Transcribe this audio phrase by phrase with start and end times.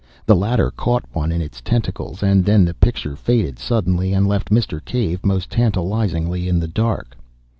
[0.25, 4.49] The latter caught one in its tentacles, and then the picture faded suddenly and left
[4.49, 4.83] Mr.
[4.83, 7.15] Cave most tantalisingly in the dark.